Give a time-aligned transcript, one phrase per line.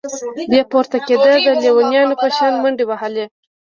[0.51, 3.25] بيا پورته كېده د ليونيانو په شان منډې وهلې.